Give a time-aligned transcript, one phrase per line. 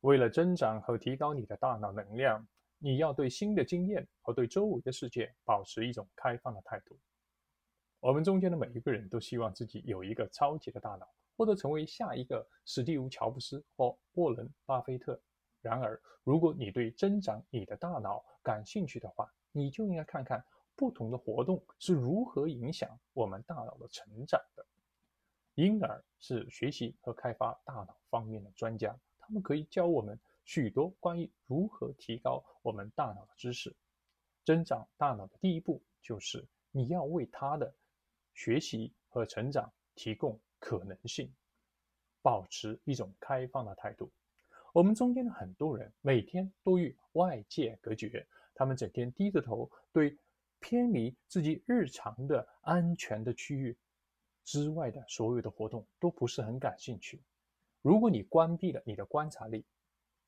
[0.00, 2.46] 为了增长和提高你的大脑能量，
[2.78, 6.98] 你要对新的经验和对周围的世界保持一种开放的态度。
[8.00, 15.20] 我们中间的每一个人都希望自己有一个超级的大脑，或者成为下一个史蒂夫·乔布斯或沃伦·巴菲特。
[15.60, 20.42] 然而，如果你对增长你的大脑感兴趣的话，你就应该看看
[20.74, 24.64] 不同的活动是如何影响我们大脑的成长的。
[25.56, 28.98] 婴儿是学习和开发大脑方面的专家，
[29.30, 33.72] 他们可以教我们许多关于如何提高我们大脑的知识。
[34.44, 37.72] 增长大脑的第一步就是你要为他的
[38.34, 41.32] 学习和成长提供可能性，
[42.20, 44.10] 保持一种开放的态度。
[44.72, 50.18] 我们中间的很多人每天都与外界隔绝，他们整天低着头，对
[50.58, 53.78] 偏离自己日常的安全的区域
[54.42, 57.22] 之外的所有的活动都不是很感兴趣。
[57.82, 59.64] 如果你关闭了你的观察力，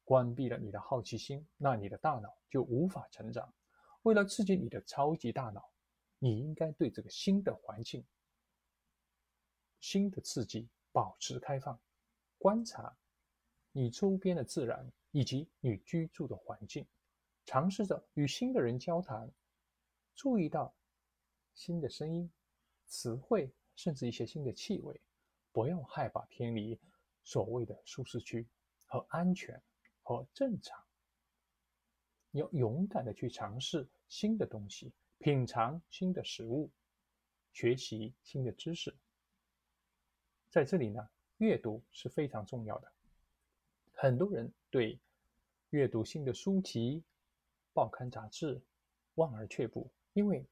[0.05, 3.52] 关闭了你的好奇心，那你的大脑就无法成长。
[4.02, 5.71] 为了刺激你的超级大脑，
[6.18, 8.04] 你应该对这个新的环境、
[9.80, 11.79] 新的刺激保持开放，
[12.38, 12.96] 观察。
[13.71, 16.87] 你周边的自然以及你居住的环境，
[17.45, 19.30] 尝试着与新的人交谈，
[20.15, 20.74] 注意到
[21.55, 22.30] 新的声音、
[22.87, 25.01] 词汇，甚至一些新的气味。
[25.52, 26.79] 不要害怕偏离
[27.24, 28.46] 所谓的舒适区
[28.87, 29.60] 和安全
[30.02, 30.82] 和正常。
[32.32, 36.70] 要勇敢的去尝试新的东西，品尝新的食物，
[37.52, 38.96] 学习新的知识。
[40.48, 41.06] 在这里呢，
[41.38, 42.93] 阅读是非常重要的。
[43.93, 44.98] 很多人对
[45.70, 47.04] 阅读新的书籍、
[47.73, 48.60] 报刊杂志
[49.15, 50.46] 望而却步，因为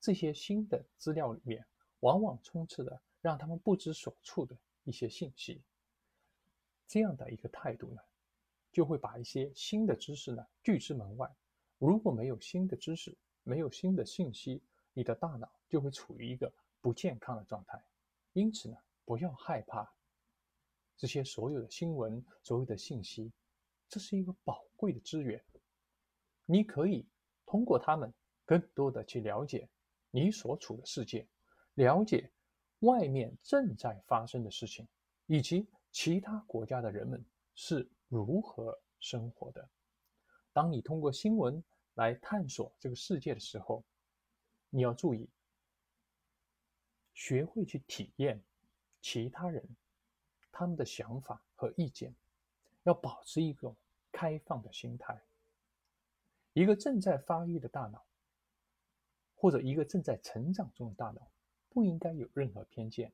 [0.00, 1.64] 这些新的资料里面
[2.00, 5.62] 往往充斥着让他们不知所措的一些信息。
[6.92, 8.02] 这样的一个态度呢，
[8.70, 11.34] 就会把一些新的知识呢拒之门外。
[11.78, 17.82] 如果没有新的知识，没有新的信息，你的大脑就会处于一个不健康的状态。
[18.34, 18.76] 因此呢，
[19.06, 19.90] 不要害怕。
[20.98, 23.32] 这些所有的新闻、所有的信息，
[23.88, 25.42] 这是一个宝贵的资源。
[26.44, 27.08] 你可以
[27.46, 28.12] 通过它们，
[28.44, 29.66] 更多的去了解
[30.10, 31.26] 你所处的世界，
[31.72, 32.30] 了解
[32.80, 34.86] 外面正在发生的事情，
[35.24, 39.68] 以及其他国家的人们是如何生活的。
[40.52, 41.62] 当你通过新闻
[41.94, 43.84] 来探索这个世界的时候，
[44.70, 45.28] 你要注意，
[47.12, 48.42] 学会去体验
[49.00, 49.62] 其他人。
[50.50, 52.14] 他们的想法和意见，
[52.82, 53.74] 要保持一种
[54.10, 55.18] 开放的心态。
[56.52, 58.04] 一个正在发育的大脑，
[59.34, 61.26] 或者一个正在成长中的大脑，
[61.70, 63.10] 不应该有任何偏见，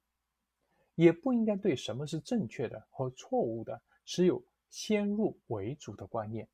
[0.98, 6.48] 也不应该对什么是正确的和错误的持有先入为主的观念。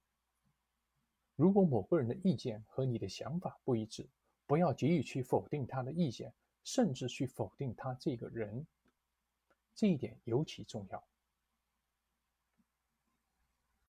[1.35, 4.07] 如果某个人的意见和你的想法不一致，
[4.47, 6.31] 不要急于去否定他的意见，
[6.63, 8.67] 甚至去否定他这个人。
[9.75, 11.03] 这一点尤其重要。